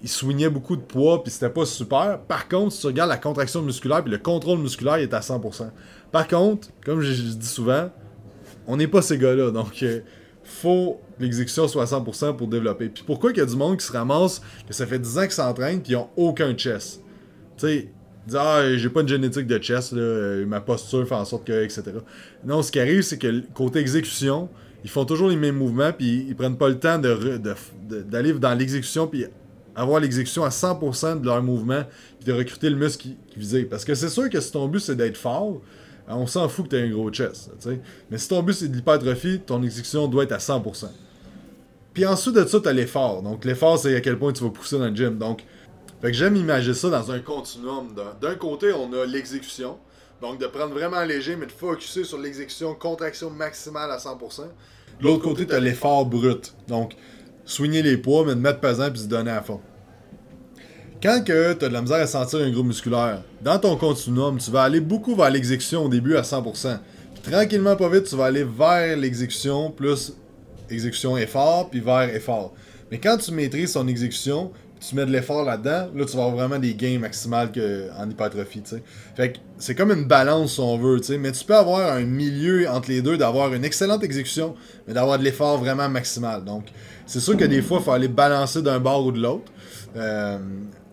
il 0.01 0.09
soignait 0.09 0.49
beaucoup 0.49 0.75
de 0.75 0.81
poids, 0.81 1.23
puis 1.23 1.31
c'était 1.31 1.49
pas 1.49 1.65
super. 1.65 2.19
Par 2.27 2.47
contre, 2.47 2.73
si 2.73 2.81
tu 2.81 2.87
regardes 2.87 3.09
la 3.09 3.17
contraction 3.17 3.61
musculaire, 3.61 4.01
puis 4.03 4.11
le 4.11 4.17
contrôle 4.17 4.59
musculaire, 4.59 4.97
il 4.97 5.03
est 5.03 5.13
à 5.13 5.19
100%. 5.19 5.69
Par 6.11 6.27
contre, 6.27 6.69
comme 6.83 7.01
je, 7.01 7.11
dis 7.13 7.47
souvent, 7.47 7.89
on 8.67 8.77
n'est 8.77 8.87
pas 8.87 9.01
ces 9.01 9.17
gars-là. 9.17 9.51
Donc, 9.51 9.83
euh, 9.83 10.01
faut 10.43 10.99
l'exécution 11.19 11.67
soit 11.67 11.83
à 11.83 11.99
100% 11.99 12.35
pour 12.35 12.47
développer. 12.47 12.89
Puis 12.89 13.03
pourquoi 13.05 13.31
il 13.31 13.37
y 13.37 13.41
a 13.41 13.45
du 13.45 13.55
monde 13.55 13.77
qui 13.77 13.85
se 13.85 13.91
ramasse, 13.91 14.41
que 14.67 14.73
ça 14.73 14.85
fait 14.87 14.99
10 14.99 15.17
ans 15.17 15.21
qu'ils 15.21 15.31
s'entraînent, 15.31 15.81
puis 15.81 15.93
ils 15.93 15.95
ont 15.95 16.09
aucun 16.15 16.53
chest? 16.53 17.01
Tu 17.57 17.67
sais, 17.67 17.89
disent 18.25 18.37
Ah, 18.37 18.75
j'ai 18.75 18.89
pas 18.89 19.01
une 19.01 19.07
génétique 19.07 19.47
de 19.47 19.57
chest, 19.59 19.93
là, 19.93 20.43
ma 20.45 20.59
posture 20.59 21.07
fait 21.07 21.15
en 21.15 21.25
sorte 21.25 21.45
que, 21.45 21.63
etc. 21.63 21.83
Non, 22.43 22.61
ce 22.61 22.71
qui 22.71 22.79
arrive, 22.79 23.03
c'est 23.03 23.17
que 23.17 23.43
côté 23.53 23.79
exécution, 23.79 24.49
ils 24.83 24.89
font 24.89 25.05
toujours 25.05 25.29
les 25.29 25.35
mêmes 25.35 25.57
mouvements, 25.57 25.91
puis 25.93 26.25
ils 26.27 26.35
prennent 26.35 26.57
pas 26.57 26.69
le 26.69 26.79
temps 26.79 26.97
d'aller 26.97 28.33
de, 28.33 28.37
dans 28.37 28.57
l'exécution, 28.57 29.07
puis 29.07 29.25
avoir 29.75 29.99
l'exécution 29.99 30.43
à 30.43 30.49
100% 30.49 31.21
de 31.21 31.25
leur 31.25 31.41
mouvement, 31.43 31.83
puis 32.19 32.27
de 32.27 32.33
recruter 32.33 32.69
le 32.69 32.75
muscle 32.75 33.03
qui, 33.03 33.17
visait. 33.37 33.63
Parce 33.63 33.85
que 33.85 33.95
c'est 33.95 34.09
sûr 34.09 34.29
que 34.29 34.39
si 34.39 34.51
ton 34.51 34.67
but 34.67 34.79
c'est 34.79 34.95
d'être 34.95 35.17
fort, 35.17 35.61
on 36.07 36.27
s'en 36.27 36.49
fout 36.49 36.65
que 36.65 36.71
tu 36.71 36.75
aies 36.75 36.87
un 36.87 36.89
gros 36.89 37.09
chest. 37.11 37.51
Mais 38.09 38.17
si 38.17 38.27
ton 38.27 38.41
but 38.43 38.53
c'est 38.53 38.67
de 38.67 38.75
l'hypertrophie, 38.75 39.39
ton 39.45 39.61
exécution 39.63 40.07
doit 40.07 40.23
être 40.23 40.33
à 40.33 40.37
100%. 40.37 40.87
Puis 41.93 42.05
ensuite 42.05 42.35
de 42.35 42.45
ça, 42.45 42.59
tu 42.59 42.67
as 42.67 42.73
l'effort. 42.73 43.21
Donc 43.21 43.45
l'effort, 43.45 43.77
c'est 43.77 43.95
à 43.95 44.01
quel 44.01 44.17
point 44.17 44.33
tu 44.33 44.43
vas 44.43 44.49
pousser 44.49 44.77
dans 44.77 44.87
le 44.87 44.95
gym. 44.95 45.17
Donc, 45.17 45.43
j'aime 46.03 46.35
imaginer 46.35 46.73
ça 46.73 46.89
dans 46.89 47.11
un 47.11 47.19
continuum. 47.19 47.87
D'un 48.21 48.35
côté, 48.35 48.73
on 48.73 48.91
a 48.93 49.05
l'exécution. 49.05 49.77
Donc, 50.21 50.39
de 50.39 50.45
prendre 50.45 50.73
vraiment 50.73 51.03
léger, 51.03 51.35
mais 51.35 51.47
de 51.47 51.51
focuser 51.51 52.03
sur 52.03 52.19
l'exécution, 52.19 52.75
contraction 52.75 53.31
maximale 53.31 53.89
à 53.91 53.97
100%. 53.97 54.43
De 54.99 55.05
l'autre 55.07 55.23
côté, 55.23 55.47
tu 55.47 55.53
as 55.53 55.59
l'effort 55.59 56.05
brut. 56.05 56.53
Donc, 56.67 56.95
soigner 57.43 57.81
les 57.81 57.97
poids, 57.97 58.23
mais 58.25 58.35
de 58.35 58.39
mettre 58.39 58.59
pesant 58.59 58.91
puis 58.91 59.01
se 59.01 59.07
donner 59.07 59.31
à 59.31 59.41
fond. 59.41 59.59
Quand 61.01 61.23
tu 61.25 61.31
as 61.31 61.55
de 61.55 61.65
la 61.65 61.81
misère 61.81 61.97
à 61.97 62.05
sentir 62.05 62.39
un 62.39 62.51
groupe 62.51 62.67
musculaire, 62.67 63.23
dans 63.41 63.57
ton 63.57 63.75
continuum, 63.75 64.37
tu 64.37 64.51
vas 64.51 64.61
aller 64.61 64.79
beaucoup 64.79 65.15
vers 65.15 65.31
l'exécution 65.31 65.85
au 65.85 65.89
début 65.89 66.15
à 66.15 66.21
100%. 66.21 66.77
Puis 67.15 67.31
tranquillement, 67.31 67.75
pas 67.75 67.89
vite, 67.89 68.03
tu 68.03 68.15
vas 68.15 68.25
aller 68.25 68.43
vers 68.43 68.95
l'exécution 68.97 69.71
plus 69.71 70.13
exécution 70.69 71.17
effort, 71.17 71.69
puis 71.71 71.79
vers 71.79 72.13
effort. 72.15 72.53
Mais 72.91 72.99
quand 72.99 73.17
tu 73.17 73.31
maîtrises 73.31 73.73
ton 73.73 73.87
exécution, 73.87 74.51
tu 74.87 74.95
mets 74.95 75.05
de 75.05 75.11
l'effort 75.11 75.45
là-dedans, 75.45 75.89
là, 75.93 76.05
tu 76.05 76.17
vas 76.17 76.23
avoir 76.25 76.31
vraiment 76.31 76.57
des 76.57 76.73
gains 76.73 76.97
maximales 76.97 77.51
en 77.97 78.09
hypertrophie, 78.09 78.61
tu 78.61 78.71
sais. 78.71 78.83
Fait 79.15 79.33
que 79.33 79.37
c'est 79.57 79.75
comme 79.75 79.91
une 79.91 80.05
balance, 80.05 80.55
si 80.55 80.59
on 80.59 80.77
veut, 80.77 80.99
tu 80.99 81.07
sais. 81.07 81.17
Mais 81.19 81.31
tu 81.31 81.45
peux 81.45 81.55
avoir 81.55 81.93
un 81.93 82.01
milieu 82.01 82.67
entre 82.67 82.89
les 82.89 83.01
deux, 83.01 83.15
d'avoir 83.15 83.53
une 83.53 83.63
excellente 83.63 84.03
exécution, 84.03 84.55
mais 84.87 84.93
d'avoir 84.93 85.19
de 85.19 85.23
l'effort 85.23 85.59
vraiment 85.59 85.87
maximal. 85.87 86.43
Donc, 86.43 86.65
c'est 87.05 87.19
sûr 87.19 87.37
que 87.37 87.45
des 87.45 87.61
fois, 87.61 87.77
il 87.79 87.83
faut 87.83 87.91
aller 87.91 88.07
balancer 88.07 88.61
d'un 88.63 88.79
bord 88.79 89.05
ou 89.05 89.11
de 89.11 89.19
l'autre. 89.21 89.51
Euh, 89.95 90.39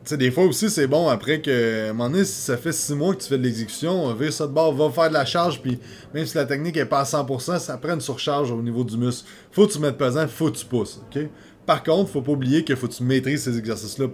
tu 0.04 0.10
sais, 0.10 0.16
des 0.18 0.30
fois 0.30 0.44
aussi, 0.44 0.68
c'est 0.68 0.86
bon 0.86 1.08
après 1.08 1.40
que, 1.40 1.86
à 1.86 1.90
un 1.90 1.92
moment 1.94 2.10
donné, 2.10 2.24
si 2.24 2.40
ça 2.42 2.58
fait 2.58 2.72
6 2.72 2.94
mois 2.94 3.14
que 3.14 3.22
tu 3.22 3.28
fais 3.28 3.38
de 3.38 3.42
l'exécution, 3.42 4.12
vire 4.14 4.32
ça 4.32 4.46
de 4.46 4.52
bord, 4.52 4.74
va 4.74 4.90
faire 4.90 5.08
de 5.08 5.14
la 5.14 5.24
charge, 5.24 5.62
puis 5.62 5.78
même 6.12 6.26
si 6.26 6.36
la 6.36 6.44
technique 6.44 6.76
est 6.76 6.86
pas 6.86 7.00
à 7.00 7.04
100%, 7.04 7.58
ça 7.58 7.76
prend 7.78 7.94
une 7.94 8.00
surcharge 8.00 8.50
au 8.50 8.60
niveau 8.60 8.84
du 8.84 8.98
muscle. 8.98 9.26
Faut 9.50 9.66
que 9.66 9.72
tu 9.72 9.78
mettes 9.78 9.96
pesant, 9.96 10.26
faut 10.28 10.50
que 10.50 10.58
tu 10.58 10.66
pousses, 10.66 11.00
ok? 11.10 11.24
Par 11.68 11.82
contre, 11.82 12.10
faut 12.10 12.22
pas 12.22 12.32
oublier 12.32 12.64
qu'il 12.64 12.76
faut 12.76 12.88
que 12.88 12.94
tu 12.94 13.02
maîtrises 13.02 13.42
ces 13.42 13.58
exercices-là 13.58 14.08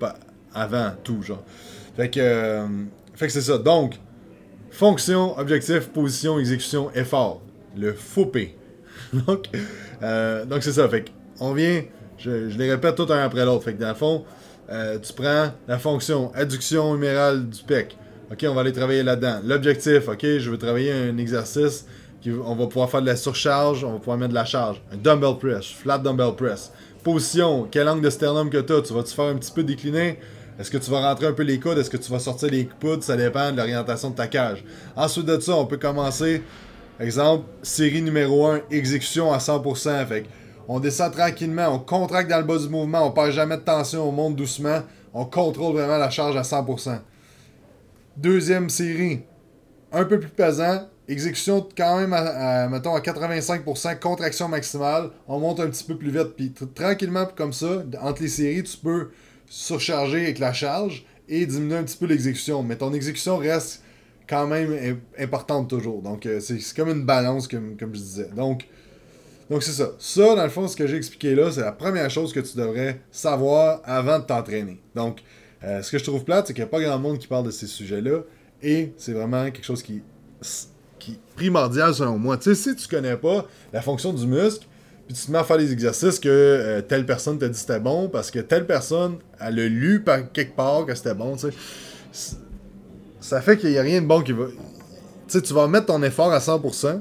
avant 0.53 0.91
tout, 1.05 1.23
genre. 1.23 1.45
Fait 1.97 2.11
que, 2.11 2.19
euh, 2.19 2.67
fait 3.15 3.29
que 3.29 3.33
c'est 3.33 3.43
ça. 3.43 3.59
Donc, 3.59 3.95
fonction, 4.73 5.39
objectif, 5.39 5.87
position, 5.91 6.41
exécution, 6.41 6.91
effort. 6.97 7.43
Le 7.77 7.95
P. 8.33 8.57
donc, 9.29 9.45
euh, 10.03 10.45
donc 10.47 10.65
c'est 10.65 10.73
ça. 10.73 10.89
Fait 10.89 11.05
que, 11.05 11.11
on 11.39 11.53
vient, 11.53 11.85
je, 12.19 12.59
les 12.59 12.73
répète 12.73 12.97
tout 12.97 13.07
un 13.11 13.23
après 13.23 13.45
l'autre. 13.45 13.63
Fait 13.63 13.75
que 13.75 13.81
dans 13.81 13.91
le 13.91 13.95
fond, 13.95 14.25
euh, 14.71 14.99
tu 14.99 15.13
prends 15.13 15.53
la 15.69 15.79
fonction 15.79 16.33
adduction 16.35 16.97
humérale 16.97 17.49
du 17.49 17.63
pec. 17.63 17.97
Ok, 18.33 18.45
on 18.49 18.55
va 18.55 18.63
aller 18.63 18.73
travailler 18.73 19.05
là-dedans. 19.05 19.43
L'objectif, 19.45 20.09
ok, 20.09 20.23
je 20.23 20.51
veux 20.51 20.59
travailler 20.59 20.91
un 20.91 21.19
exercice 21.19 21.87
on 22.31 22.54
va 22.54 22.66
pouvoir 22.66 22.90
faire 22.90 23.02
de 23.02 23.07
la 23.07 23.16
surcharge, 23.16 23.85
on 23.85 23.93
va 23.93 23.99
pouvoir 23.99 24.16
mettre 24.16 24.31
de 24.31 24.35
la 24.35 24.45
charge. 24.45 24.81
Un 24.93 24.97
dumbbell 24.97 25.38
press, 25.38 25.66
flat 25.66 25.99
dumbbell 25.99 26.35
press. 26.37 26.73
Position, 27.02 27.69
quel 27.71 27.88
angle 27.88 28.02
de 28.02 28.11
sternum 28.11 28.50
que 28.50 28.59
tu 28.59 28.73
as 28.73 28.83
Tu 28.83 28.93
vas-tu 28.93 29.14
faire 29.14 29.26
un 29.26 29.37
petit 29.37 29.52
peu 29.52 29.62
décliner? 29.62 30.19
Est-ce 30.59 30.71
que 30.71 30.78
tu 30.78 30.90
vas 30.90 31.00
rentrer 31.00 31.26
un 31.26 31.33
peu 31.33 31.43
les 31.43 31.59
coudes? 31.59 31.78
Est-ce 31.78 31.90
que 31.90 31.97
tu 31.97 32.11
vas 32.11 32.21
sortir 32.21 32.49
les 32.49 32.66
coudes? 32.66 33.02
Ça 33.02 33.16
dépend 33.16 33.50
de 33.50 33.57
l'orientation 33.57 34.11
de 34.11 34.14
ta 34.14 34.28
cage. 34.28 34.64
Ensuite 34.97 35.26
de 35.26 35.38
ça, 35.40 35.57
on 35.57 35.66
peut 35.66 35.76
commencer, 35.76 36.43
exemple, 37.00 37.45
série 37.62 38.02
numéro 38.02 38.47
1, 38.47 38.61
exécution 38.71 39.33
à 39.33 39.38
100%. 39.38 40.07
Fait 40.07 40.26
on 40.69 40.81
descend 40.81 41.12
tranquillement, 41.12 41.69
on 41.69 41.78
contracte 41.78 42.31
dans 42.31 42.38
le 42.38 42.45
bas 42.45 42.59
du 42.59 42.69
mouvement, 42.69 43.07
on 43.07 43.11
perd 43.11 43.33
jamais 43.33 43.57
de 43.57 43.62
tension, 43.62 44.09
on 44.09 44.12
monte 44.12 44.37
doucement, 44.37 44.81
on 45.12 45.25
contrôle 45.26 45.75
vraiment 45.75 45.99
la 45.99 46.09
charge 46.09 46.37
à 46.37 46.43
100%. 46.43 47.00
Deuxième 48.16 48.71
série, 48.71 49.25
un 49.95 50.05
peu 50.05 50.21
plus 50.21 50.31
pesant, 50.31 50.87
Exécution 51.07 51.69
quand 51.77 51.99
même 51.99 52.15
à, 52.15 52.65
à 52.65 52.69
85%, 52.69 53.99
contraction 53.99 54.49
maximale. 54.49 55.11
On 55.29 55.39
monte 55.39 55.61
un 55.61 55.69
petit 55.69 55.85
peu 55.85 55.97
plus 55.97 56.11
vite. 56.11 56.35
Puis 56.35 56.55
tranquillement, 56.75 57.27
comme 57.37 57.53
ça, 57.53 57.85
entre 58.01 58.23
les 58.23 58.29
séries, 58.29 58.63
tu 58.63 58.79
peux 58.79 59.11
surcharger 59.47 60.23
avec 60.23 60.39
la 60.39 60.55
charge 60.55 61.05
et 61.29 61.45
diminuer 61.45 61.77
un 61.77 61.85
petit 61.85 61.99
peu 61.99 62.07
l'exécution. 62.07 62.63
Mais 62.63 62.77
ton 62.77 62.95
exécution 62.95 63.37
reste 63.37 63.83
quand 64.27 64.47
même 64.47 64.99
importante 65.19 65.69
toujours. 65.69 66.01
Donc, 66.01 66.25
euh, 66.25 66.41
c'est 66.41 66.59
comme 66.75 66.89
une 66.89 67.05
balance, 67.05 67.49
comme, 67.49 67.77
comme 67.77 67.95
je 67.95 68.01
disais. 68.01 68.31
Donc, 68.35 68.67
donc 69.51 69.63
c'est 69.63 69.73
ça. 69.73 69.91
Ça, 69.99 70.35
dans 70.35 70.45
le 70.45 70.49
fond, 70.49 70.67
ce 70.69 70.77
que 70.77 70.87
j'ai 70.87 70.97
expliqué 70.97 71.35
là, 71.35 71.53
c'est 71.53 71.61
la 71.61 71.73
première 71.73 72.09
chose 72.09 72.33
que 72.33 72.41
tu 72.41 72.57
devrais 72.57 73.01
savoir 73.11 73.83
avant 73.85 74.19
de 74.21 74.25
t'entraîner. 74.25 74.81
Donc, 74.95 75.23
euh, 75.63 75.83
ce 75.83 75.91
que 75.91 75.99
je 75.99 76.05
trouve 76.05 76.25
plate, 76.25 76.47
c'est 76.47 76.55
qu'il 76.55 76.65
n'y 76.65 76.69
a 76.69 76.71
pas 76.71 76.81
grand 76.81 76.99
monde 76.99 77.19
qui 77.19 77.27
parle 77.27 77.45
de 77.45 77.51
ces 77.51 77.67
sujets-là. 77.67 78.21
Et 78.64 78.92
c'est 78.97 79.12
vraiment 79.12 79.44
quelque 79.44 79.64
chose 79.64 79.83
qui 79.83 80.02
primordial 81.35 81.94
selon 81.94 82.18
moi. 82.18 82.37
Tu 82.37 82.54
sais, 82.54 82.75
si 82.75 82.76
tu 82.76 82.88
connais 82.88 83.16
pas 83.16 83.47
la 83.73 83.83
fonction 83.83 84.12
du 84.12 84.26
muscle, 84.26 84.66
puis 85.06 85.14
tu 85.16 85.26
te 85.26 85.30
mets 85.30 85.38
à 85.38 85.44
faire 85.44 85.59
des 85.59 85.73
exercices 85.73 86.18
que 86.18 86.28
euh, 86.28 86.80
telle 86.80 87.04
personne 87.04 87.38
t'a 87.38 87.49
dit 87.49 87.59
c'était 87.59 87.80
bon 87.80 88.09
parce 88.09 88.30
que 88.30 88.38
telle 88.38 88.66
personne, 88.66 89.16
elle 89.38 89.59
a 89.59 89.68
lu 89.68 90.02
par 90.02 90.33
quelque 90.33 90.56
part 90.56 90.87
que 90.87 90.94
c'était 90.94 91.14
bon, 91.14 91.37
tu 91.37 91.49
sais. 92.12 92.37
Ça 93.21 93.40
fait 93.40 93.56
qu'il 93.56 93.71
n'y 93.71 93.78
a 93.78 93.83
rien 93.83 94.00
de 94.00 94.06
bon 94.06 94.23
qui 94.23 94.33
va. 94.33 94.47
Tu 94.47 94.54
sais, 95.28 95.42
tu 95.42 95.52
vas 95.54 95.66
mettre 95.66 95.87
ton 95.87 96.02
effort 96.02 96.33
à 96.33 96.38
100%, 96.38 97.00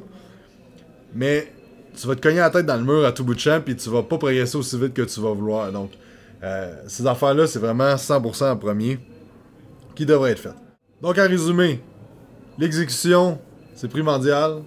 mais 1.13 1.51
tu 1.96 2.08
vas 2.08 2.15
te 2.15 2.22
cogner 2.22 2.39
la 2.39 2.50
tête 2.50 2.65
dans 2.65 2.77
le 2.77 2.84
mur 2.84 3.05
à 3.05 3.12
tout 3.12 3.24
bout 3.24 3.36
de 3.36 3.39
champ, 3.39 3.62
puis 3.63 3.75
tu 3.75 3.89
vas 3.89 4.03
pas 4.03 4.17
progresser 4.17 4.58
aussi 4.58 4.79
vite 4.79 4.93
que 4.93 5.01
tu 5.01 5.20
vas 5.20 5.34
vouloir. 5.34 5.72
Donc, 5.72 5.91
euh, 6.41 6.75
ces 6.88 7.05
affaires-là, 7.05 7.46
c'est 7.48 7.60
vraiment 7.60 7.96
100% 7.96 8.51
en 8.51 8.58
premier 8.58 9.00
qui 9.96 10.05
devrait 10.05 10.32
être 10.32 10.39
fait. 10.39 10.62
Donc, 11.04 11.18
en 11.18 11.28
résumé, 11.28 11.82
l'exécution, 12.58 13.38
c'est 13.76 13.90
primordial. 13.90 14.62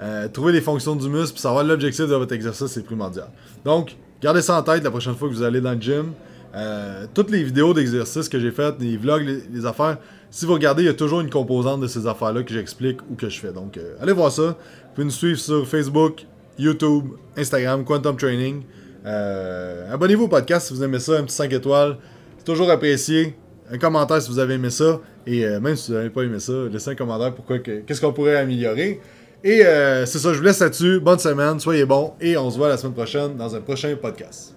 Euh, 0.00 0.26
trouver 0.26 0.52
les 0.52 0.60
fonctions 0.60 0.96
du 0.96 1.08
muscle 1.08 1.34
puis 1.34 1.40
savoir 1.40 1.62
l'objectif 1.62 2.04
de 2.06 2.14
votre 2.16 2.34
exercice, 2.34 2.66
c'est 2.66 2.82
primordial. 2.82 3.28
Donc, 3.64 3.96
gardez 4.20 4.42
ça 4.42 4.58
en 4.58 4.62
tête 4.64 4.82
la 4.82 4.90
prochaine 4.90 5.14
fois 5.14 5.28
que 5.28 5.34
vous 5.34 5.42
allez 5.44 5.60
dans 5.60 5.74
le 5.74 5.80
gym. 5.80 6.14
Euh, 6.56 7.06
toutes 7.14 7.30
les 7.30 7.44
vidéos 7.44 7.74
d'exercices 7.74 8.28
que 8.28 8.40
j'ai 8.40 8.50
faites, 8.50 8.74
les 8.80 8.96
vlogs, 8.96 9.24
les, 9.52 9.66
affaires, 9.66 9.98
si 10.30 10.46
vous 10.46 10.54
regardez, 10.54 10.82
il 10.82 10.86
y 10.86 10.88
a 10.88 10.94
toujours 10.94 11.20
une 11.20 11.30
composante 11.30 11.80
de 11.80 11.86
ces 11.86 12.08
affaires-là 12.08 12.42
que 12.42 12.52
j'explique 12.52 12.98
ou 13.08 13.14
que 13.14 13.28
je 13.28 13.38
fais. 13.38 13.52
Donc, 13.52 13.76
euh, 13.76 13.94
allez 14.00 14.12
voir 14.12 14.32
ça. 14.32 14.42
Vous 14.42 14.94
pouvez 14.96 15.04
nous 15.04 15.12
suivre 15.12 15.38
sur 15.38 15.64
Facebook, 15.64 16.26
YouTube, 16.58 17.04
Instagram, 17.36 17.84
Quantum 17.84 18.16
Training. 18.16 18.64
Abonnez-vous 19.04 20.24
au 20.24 20.28
podcast 20.28 20.66
si 20.66 20.74
vous 20.74 20.82
aimez 20.82 20.98
ça, 20.98 21.18
un 21.18 21.22
petit 21.22 21.36
5 21.36 21.52
étoiles. 21.52 21.98
C'est 22.36 22.44
toujours 22.44 22.68
apprécié 22.68 23.36
un 23.70 23.78
commentaire 23.78 24.20
si 24.20 24.30
vous 24.30 24.38
avez 24.38 24.54
aimé 24.54 24.70
ça. 24.70 25.00
Et 25.26 25.44
euh, 25.44 25.60
même 25.60 25.76
si 25.76 25.90
vous 25.90 25.96
n'avez 25.96 26.10
pas 26.10 26.22
aimé 26.22 26.40
ça, 26.40 26.52
laissez 26.70 26.90
un 26.90 26.94
commentaire 26.94 27.34
pourquoi 27.34 27.58
qu'est-ce 27.58 28.00
qu'on 28.00 28.12
pourrait 28.12 28.36
améliorer. 28.36 29.00
Et 29.44 29.64
euh, 29.64 30.04
c'est 30.06 30.18
ça, 30.18 30.32
je 30.32 30.38
vous 30.38 30.44
laisse 30.44 30.60
là-dessus. 30.60 31.00
Bonne 31.00 31.18
semaine, 31.18 31.60
soyez 31.60 31.84
bons 31.84 32.14
et 32.20 32.36
on 32.36 32.50
se 32.50 32.58
voit 32.58 32.68
la 32.68 32.76
semaine 32.76 32.94
prochaine 32.94 33.36
dans 33.36 33.54
un 33.54 33.60
prochain 33.60 33.94
podcast. 34.00 34.54